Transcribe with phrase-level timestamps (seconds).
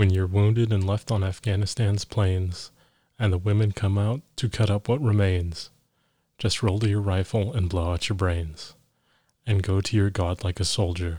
[0.00, 2.70] when you're wounded and left on Afghanistan's plains,
[3.18, 5.68] and the women come out to cut up what remains.
[6.38, 8.72] Just roll to your rifle and blow out your brains,
[9.46, 11.18] and go to your God like a soldier.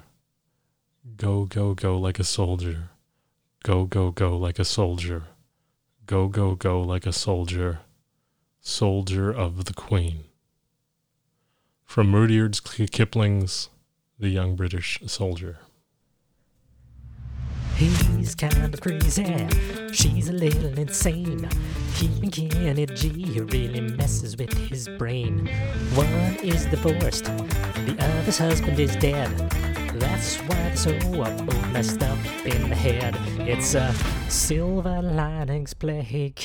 [1.16, 2.90] Go, go, go like a soldier.
[3.62, 5.26] Go, go, go like a soldier.
[6.08, 7.82] Go, go, go like a soldier.
[8.62, 10.24] Soldier of the Queen.
[11.86, 13.70] From Rudyard Kipling's
[14.18, 15.60] The Young British Soldier.
[17.82, 19.48] He's kind of crazy.
[19.92, 21.50] She's a little insane.
[21.96, 25.48] Keeping Kennedy really messes with his brain.
[25.96, 29.36] One is divorced, the other's husband is dead.
[30.00, 33.18] That's why they're so both messed up in the head.
[33.50, 33.92] It's a
[34.30, 36.38] Silver Linings Playcast.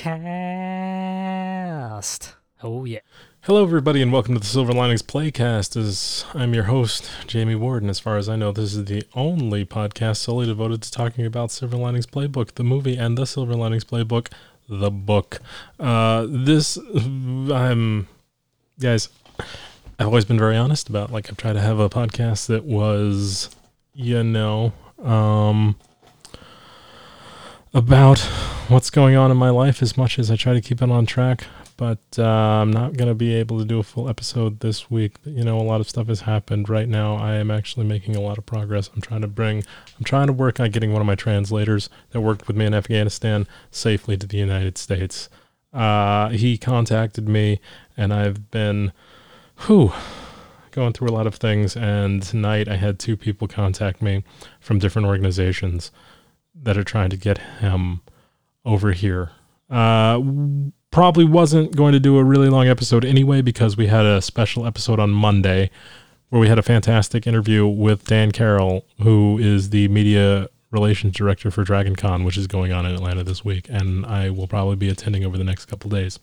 [2.62, 3.01] Oh, yeah.
[3.46, 5.77] Hello, everybody, and welcome to the Silver Linings Playcast.
[5.77, 9.04] As I'm your host, Jamie Ward, and as far as I know, this is the
[9.14, 13.54] only podcast solely devoted to talking about Silver Linings Playbook, the movie, and the Silver
[13.54, 14.32] Linings Playbook,
[14.68, 15.38] the book.
[15.79, 18.09] Uh, this, I'm,
[18.80, 21.12] guys, I've always been very honest about.
[21.12, 23.54] Like, I've tried to have a podcast that was,
[23.95, 25.76] you know, um,
[27.73, 28.18] about
[28.66, 31.06] what's going on in my life as much as I try to keep it on
[31.06, 31.45] track
[31.77, 35.16] but uh, I'm not going to be able to do a full episode this week.
[35.24, 36.68] You know, a lot of stuff has happened.
[36.68, 38.91] Right now, I am actually making a lot of progress.
[38.95, 39.65] I'm trying to bring,
[39.99, 42.74] I'm trying to work on getting one of my translators that worked with me in
[42.74, 45.29] Afghanistan safely to the United States.
[45.73, 47.60] Uh, he contacted me,
[47.96, 48.93] and I've been,
[49.66, 49.93] whew,
[50.71, 51.77] going through a lot of things.
[51.77, 54.24] And tonight, I had two people contact me
[54.61, 55.90] from different organizations
[56.55, 58.01] that are trying to get him
[58.65, 59.33] over here.
[59.68, 60.21] Uh,
[60.97, 64.66] probably wasn't going to do a really long episode anyway because we had a special
[64.66, 65.69] episode on Monday
[66.31, 71.50] where we had a fantastic interview with Dan Carroll, who is the media relations director
[71.50, 74.77] for Dragon Con, which is going on in Atlanta this week, and I will probably
[74.77, 76.19] be attending over the next couple days.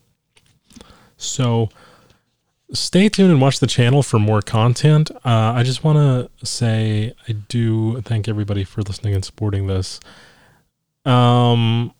[1.17, 1.69] So
[2.73, 5.11] stay tuned and watch the channel for more content.
[5.23, 9.99] Uh, I just want to say I do thank everybody for listening and supporting this.
[11.05, 11.93] Um,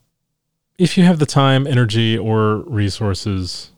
[0.78, 3.72] if you have the time, energy, or resources,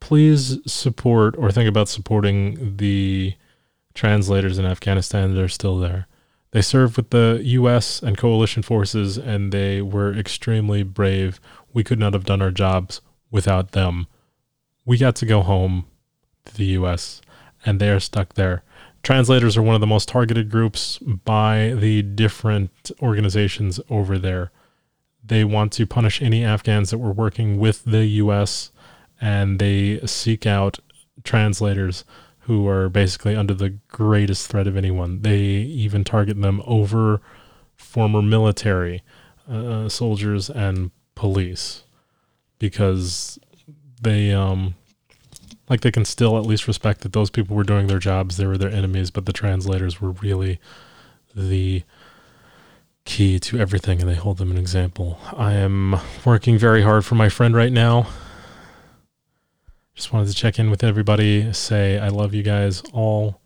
[0.00, 3.34] please support or think about supporting the
[3.94, 6.06] translators in Afghanistan that are still there.
[6.50, 8.02] They served with the U.S.
[8.02, 11.40] and coalition forces, and they were extremely brave.
[11.72, 14.06] We could not have done our jobs without them.
[14.84, 15.86] We got to go home
[16.46, 17.20] to the U.S.,
[17.64, 18.62] and they are stuck there.
[19.02, 24.50] Translators are one of the most targeted groups by the different organizations over there
[25.28, 28.70] they want to punish any Afghans that were working with the U.S.
[29.20, 30.78] and they seek out
[31.24, 32.04] translators
[32.40, 35.22] who are basically under the greatest threat of anyone.
[35.22, 37.20] They even target them over
[37.74, 39.02] former military
[39.50, 41.84] uh, soldiers and police
[42.58, 43.38] because
[44.02, 44.74] they um
[45.68, 48.46] like they can still at least respect that those people were doing their jobs they
[48.46, 50.60] were their enemies but the translators were really
[51.34, 51.82] the
[53.06, 55.18] key to everything and they hold them an example.
[55.34, 58.08] I am working very hard for my friend right now.
[59.94, 63.40] Just wanted to check in with everybody, say I love you guys all.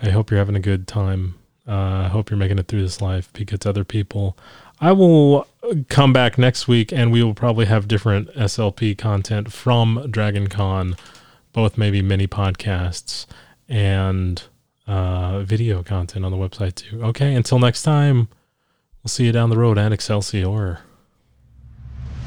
[0.00, 1.34] I hope you're having a good time.
[1.66, 3.32] Uh, I hope you're making it through this life.
[3.32, 4.38] Be good to other people.
[4.80, 5.46] I will
[5.88, 10.96] come back next week and we will probably have different SLP content from Dragon Con,
[11.52, 13.26] both maybe mini podcasts
[13.68, 14.42] and
[14.86, 17.02] uh, video content on the website too.
[17.02, 18.28] Okay, until next time.
[19.02, 20.80] We'll see you down the road at Excelsior.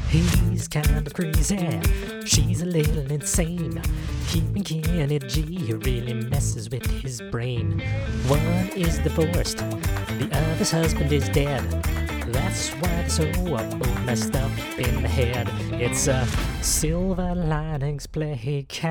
[0.10, 1.80] He's kind of crazy.
[2.26, 3.82] She's a little insane.
[4.28, 5.74] Keeping Kennedy G.
[5.74, 7.80] really messes with his brain.
[8.28, 11.64] One is divorced, the other's husband is dead.
[12.32, 13.26] That's why they're so
[14.06, 15.50] messed up in the head.
[15.74, 16.26] It's a
[16.62, 18.82] Silver Linings Playcast.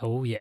[0.00, 0.38] Oh, yeah.